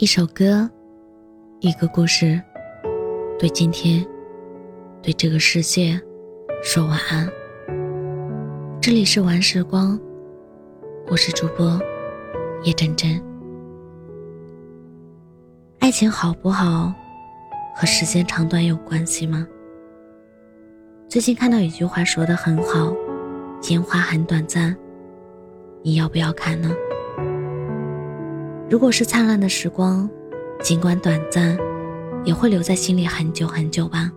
[0.00, 0.66] 一首歌，
[1.60, 2.40] 一个故事，
[3.38, 4.02] 对今天，
[5.02, 6.00] 对这个世界，
[6.62, 7.30] 说晚安。
[8.80, 10.00] 这里是玩时光，
[11.08, 11.78] 我是主播
[12.62, 13.22] 叶真真。
[15.80, 16.90] 爱情好不好，
[17.76, 19.46] 和时间长短有关系吗？
[21.10, 22.90] 最近看到一句话说的很好
[23.68, 24.74] ：“烟花很短暂，
[25.82, 26.70] 你要不要看呢？”
[28.70, 30.08] 如果是灿烂的时光，
[30.62, 31.58] 尽管短暂，
[32.22, 34.08] 也会留在心里很久很久吧。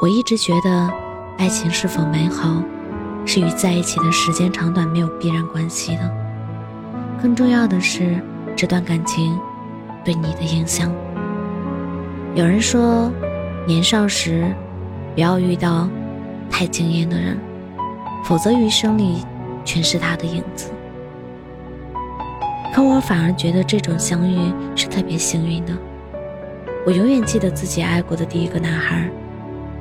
[0.00, 0.88] 我一直觉得，
[1.36, 2.62] 爱情是否美好，
[3.26, 6.08] 是与在一起的时间长短没有必然关系的。
[7.20, 8.22] 更重要的是，
[8.54, 9.36] 这段感情
[10.04, 10.88] 对你的影响。
[12.36, 13.10] 有人说，
[13.66, 14.54] 年少时
[15.16, 15.88] 不要遇到
[16.48, 17.36] 太惊艳的人，
[18.22, 19.24] 否则余生里
[19.64, 20.71] 全是他的影子。
[22.72, 25.74] 可我反而觉得这种相遇是特别幸运的。
[26.86, 29.10] 我永远记得自己爱过的第一个男孩，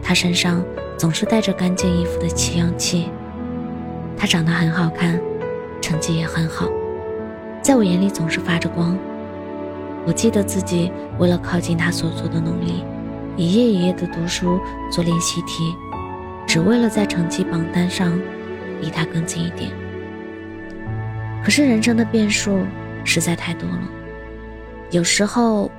[0.04, 0.62] 他身上
[0.98, 3.10] 总是带着干净衣服的气氧气。
[4.18, 5.20] 他长得很好看，
[5.82, 6.68] 成绩也很好，
[7.62, 8.98] 在我眼里总是发着光。
[10.06, 12.84] 我记得自己为了靠近他所做的努力，
[13.38, 14.60] 一页一页的读书
[14.92, 15.74] 做练习题，
[16.46, 18.20] 只为了在成绩榜单上
[18.82, 19.72] 离他更近一点。
[21.42, 22.60] 可是人生的变数。
[23.04, 23.80] 实在太多了，
[24.92, 25.70] 有时候，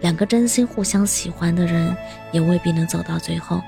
[0.00, 1.94] 两个真心互相喜欢的人
[2.32, 3.60] 也未必能走到最后。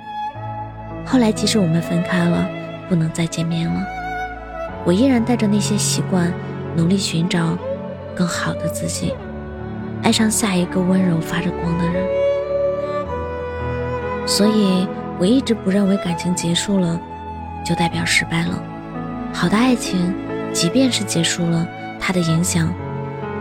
[1.06, 2.48] 后来，即使我们分开了，
[2.88, 3.86] 不能再见面了，
[4.84, 6.32] 我依然带着那些习惯，
[6.76, 7.58] 努力寻找
[8.14, 9.14] 更好的自己，
[10.02, 12.02] 爱上下一个温柔发着光的人。
[14.26, 16.98] 所以，我一直不认为感情结束了
[17.62, 18.62] 就代表失败了。
[19.32, 20.14] 好的爱情，
[20.52, 21.68] 即便是结束了，
[22.00, 22.72] 它的影响。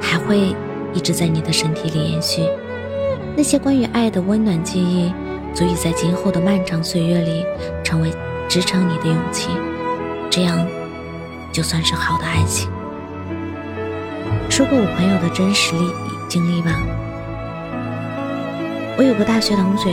[0.04, 0.54] 还会
[0.94, 2.44] 一直在你的身体里延续，
[3.36, 5.12] 那些关于爱的温暖记忆，
[5.56, 7.46] 足以在今后的漫长岁月里
[7.84, 8.12] 成为
[8.50, 9.50] 支撑你的勇气。
[10.30, 10.68] 这样，
[11.52, 12.70] 就算是好的爱情。
[14.50, 15.90] 说过我朋友的真实历
[16.30, 16.80] 经历吧。
[18.98, 19.90] 我有个大学同学，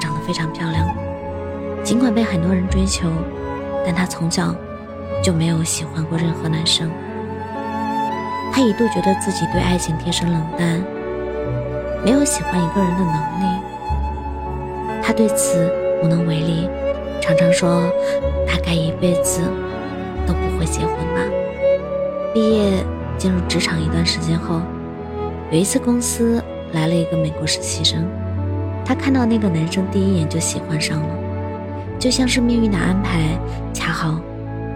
[0.00, 0.86] 长得非常漂亮，
[1.82, 3.08] 尽管被很多人追求，
[3.86, 4.54] 但她从小
[5.22, 6.90] 就没有喜欢过任何男生。
[8.52, 10.84] 他一度觉得自己对爱情天生冷淡，
[12.04, 13.62] 没有喜欢一个人的能力。
[15.02, 16.68] 他对此无能为力，
[17.20, 17.90] 常常说
[18.46, 19.40] 大概一辈子
[20.26, 21.22] 都不会结婚吧。
[22.34, 22.84] 毕业
[23.16, 24.60] 进入职场一段时间后，
[25.50, 26.42] 有一次公司
[26.72, 28.06] 来了一个美国实习生，
[28.84, 31.14] 他看到那个男生第一眼就喜欢上了，
[31.98, 33.36] 就像是命运的安排，
[33.72, 34.20] 恰好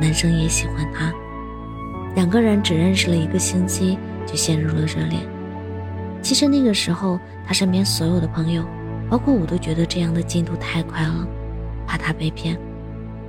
[0.00, 1.12] 男生也喜欢他。
[2.16, 5.20] 两个人只认识了一个星期，就陷入了热恋。
[6.22, 8.64] 其实那个时候，他身边所有的朋友，
[9.10, 11.28] 包括我都觉得这样的进度太快了，
[11.86, 12.58] 怕他被骗。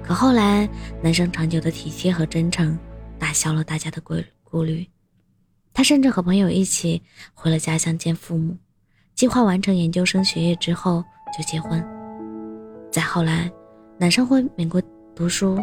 [0.02, 0.68] 可后来，
[1.04, 2.80] 男生长久的体贴和真诚，
[3.20, 4.88] 打消了大家的顾顾虑。
[5.74, 7.04] 他甚至和朋友一起
[7.34, 8.56] 回了家乡见父母，
[9.14, 11.04] 计划完成研究生学业之后
[11.38, 11.86] 就结婚。
[12.90, 13.52] 再后来，
[14.00, 14.82] 男生回美国
[15.14, 15.60] 读书，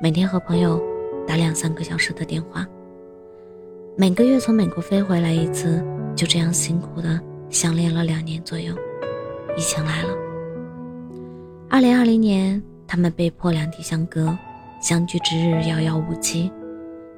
[0.00, 0.82] 每天和朋友。
[1.26, 2.66] 打两三个小时的电话，
[3.96, 5.82] 每个月从美国飞回来一次，
[6.14, 8.74] 就这样辛苦的相恋了两年左右。
[9.56, 10.08] 疫情来了，
[11.70, 14.36] 二零二零年，他们被迫两地相隔，
[14.82, 16.52] 相聚之日遥遥无期。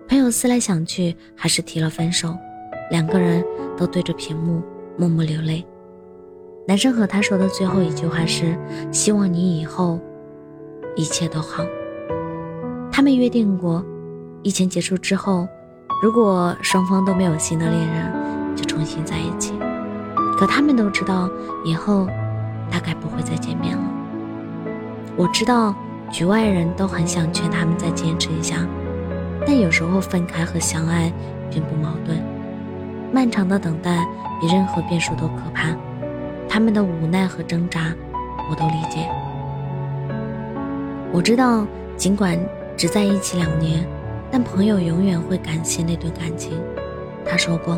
[0.09, 2.37] 朋友思来想去，还是提了分手，
[2.91, 3.45] 两个人
[3.77, 4.63] 都对着屏幕
[4.97, 5.67] 默默流泪。
[6.69, 8.57] 男生和他说的最后一句话是
[8.93, 9.99] ：“希望你以后
[10.95, 11.65] 一切都好。”
[12.93, 13.85] 他们约定过。
[14.47, 15.49] 疫情结束之后，
[16.01, 19.53] 如果双方都没有新的恋人，就重新在一起。
[20.39, 21.29] 可他们都知道，
[21.65, 22.07] 以后
[22.71, 23.83] 大概不会再见面了。
[25.17, 25.75] 我知道
[26.13, 28.59] 局外人都很想劝他们再坚持一下，
[29.45, 31.13] 但有时候分开和相爱
[31.51, 32.17] 并不矛盾。
[33.13, 34.07] 漫长的等待
[34.41, 35.71] 比任何变数都可怕，
[36.49, 37.93] 他们的无奈和挣扎，
[38.49, 39.09] 我都理解。
[41.13, 41.67] 我知道，
[41.97, 42.39] 尽管
[42.77, 43.85] 只在一起两年。
[44.39, 46.61] 但朋友永远会感谢那段感情。
[47.25, 47.75] 他说过，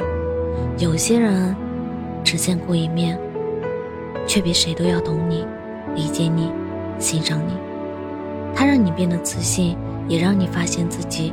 [0.76, 1.54] 有些人
[2.24, 3.16] 只见过一面，
[4.26, 5.46] 却比谁都要懂你、
[5.94, 6.50] 理解你、
[6.98, 7.52] 欣赏你。
[8.56, 9.78] 他让你变得自信，
[10.08, 11.32] 也让你发现自己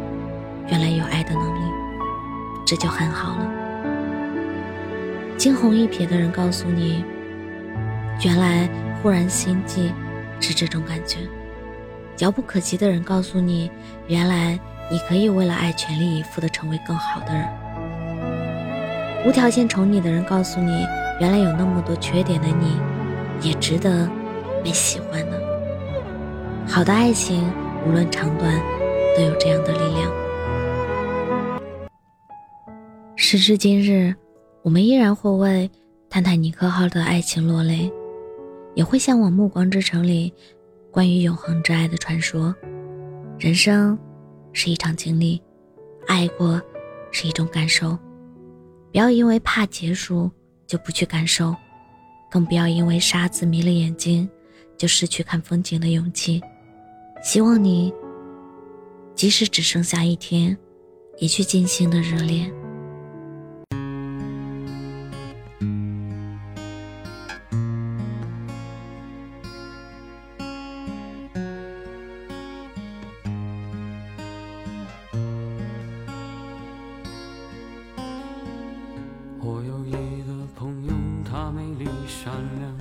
[0.68, 1.72] 原来有爱的能力，
[2.64, 3.52] 这就很好了。
[5.38, 7.04] 惊鸿一瞥的人告诉你，
[8.24, 8.70] 原来
[9.02, 9.92] 忽然心悸
[10.40, 11.18] 是这种感觉；
[12.20, 13.72] 遥不可及的人告诉你，
[14.06, 14.60] 原来。
[14.92, 17.48] 你可以为了爱全力以赴的成为更好的人。
[19.26, 20.86] 无条件宠你的人告诉你，
[21.20, 22.78] 原来有那么多缺点的你，
[23.42, 24.08] 也值得
[24.64, 25.38] 被喜欢呢。
[26.68, 27.44] 好的爱情，
[27.88, 28.62] 无论长短，
[29.16, 30.12] 都有这样的力量。
[33.16, 34.14] 时至今日，
[34.62, 35.72] 我们依然会为
[36.10, 37.92] 泰坦尼克号的爱情落泪，
[38.76, 40.32] 也会向往《暮光之城》里
[40.92, 42.56] 关于永恒之爱的传说。
[43.40, 43.98] 人生
[44.56, 45.40] 是一场经历，
[46.08, 46.60] 爱过
[47.12, 47.92] 是一种感受。
[48.90, 50.32] 不要因为怕结束
[50.66, 51.54] 就不去感受，
[52.32, 54.28] 更不要因为沙子迷了眼睛
[54.78, 56.42] 就失去看风景的勇气。
[57.22, 57.94] 希望你，
[59.14, 60.58] 即使只剩下一天，
[61.18, 62.50] 也去尽兴的热恋。
[81.86, 82.78] 她美丽善良。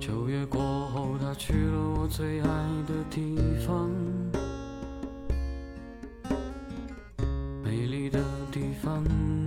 [0.00, 2.46] 九月过后，她去了我最爱
[2.88, 3.88] 的地方。
[7.62, 8.20] 美丽的
[8.50, 9.04] 地方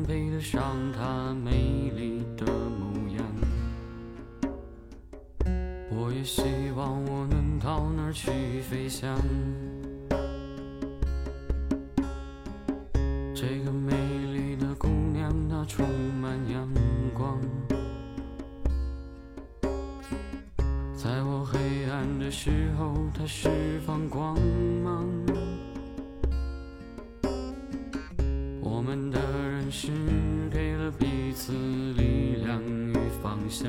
[0.08, 0.64] 配得上
[0.94, 3.26] 她美丽的模样。
[5.92, 6.44] 我也希
[6.76, 9.20] 望我能到那儿去飞翔。
[29.76, 29.90] 是
[30.52, 31.52] 给了彼此
[31.98, 32.94] 力量与
[33.24, 33.68] 方向。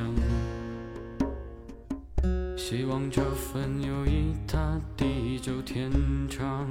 [2.58, 5.90] 希望这份友谊它地久天
[6.28, 6.68] 长。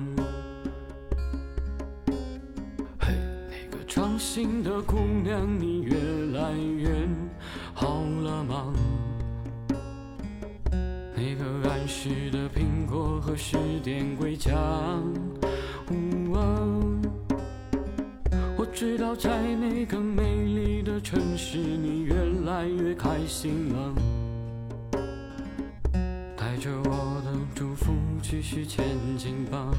[2.99, 3.11] 嘿，
[3.49, 5.95] 那个伤心的姑娘，你越
[6.37, 6.91] 来越
[7.73, 8.71] 好了吗？
[11.15, 14.51] 那个暗示的苹果何时点归家？
[18.85, 22.13] 知道在那个美丽的城市，你越
[22.45, 23.95] 来越开心了。
[26.35, 28.85] 带着我的祝福，继续前
[29.17, 29.71] 进吧。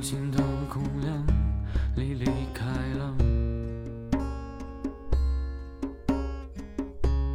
[0.00, 1.26] 心的姑娘，
[1.94, 2.24] 你离
[2.54, 2.64] 开
[2.98, 3.14] 了。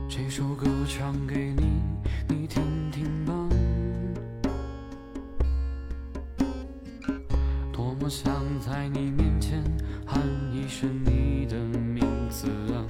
[0.09, 1.79] 这首歌唱给你，
[2.27, 3.33] 你听听吧。
[7.71, 9.63] 多么想在你面前
[10.05, 10.19] 喊
[10.51, 12.81] 一声你的名字啊！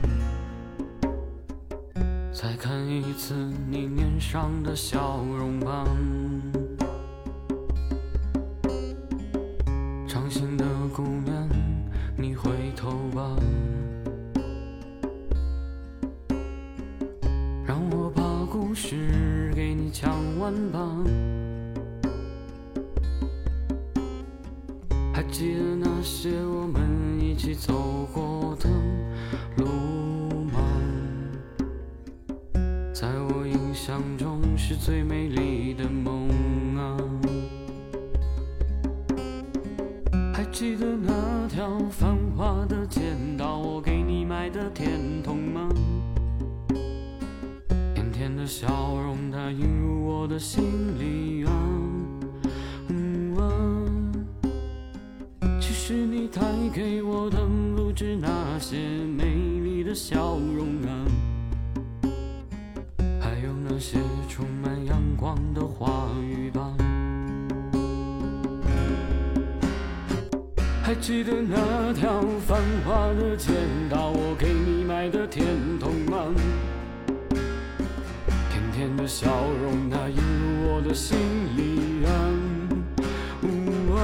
[2.31, 3.33] 再看一次
[3.69, 5.85] 你脸上的笑容吧。
[18.75, 20.79] 是给你讲完吧。
[25.13, 28.69] 还记得那些我们一起走过的
[29.55, 30.59] 路吗？
[32.93, 36.27] 在我印象中是最美丽的梦
[36.75, 36.97] 啊。
[40.33, 41.79] 还记得那条
[48.45, 48.67] 的笑
[49.01, 50.63] 容，它映入我的心
[50.99, 51.51] 里啊。
[52.89, 53.41] 嗯啊，
[55.59, 57.39] 其实你带给我的
[57.75, 58.27] 不止那
[58.59, 58.77] 些
[59.17, 59.23] 美
[59.63, 60.93] 丽的笑容啊，
[63.19, 63.97] 还有那些
[64.29, 66.71] 充满阳光的话语吧。
[70.83, 73.53] 还记得那条繁华的街
[73.89, 75.47] 道，我给你买的甜
[75.79, 76.31] 筒吗？
[78.85, 79.27] 甜甜的笑
[79.63, 81.17] 容，它映入我的心
[81.57, 82.11] 里啊。
[83.41, 83.99] 呜啊，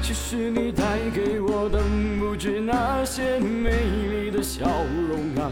[0.00, 1.82] 其实你带给我的
[2.20, 3.72] 不止那些美
[4.08, 4.68] 丽的笑
[5.08, 5.50] 容啊，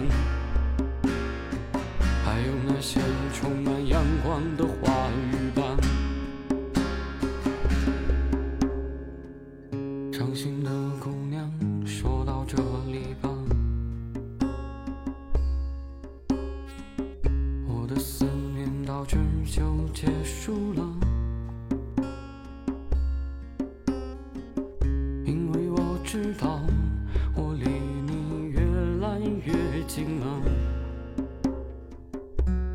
[29.95, 30.43] 紧吗？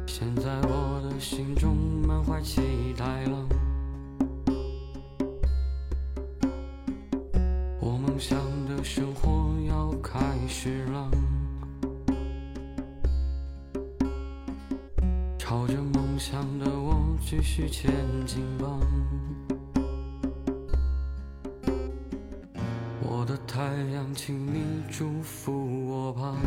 [0.08, 1.76] 现在我的心中
[2.08, 2.62] 满怀期
[2.98, 3.46] 待了。
[7.82, 11.12] 我梦想的生活要开始了，
[15.38, 17.92] 朝着梦想的我继续前
[18.26, 18.80] 进吧。
[23.02, 23.62] 我的太
[23.94, 26.38] 阳，请你祝福我吧。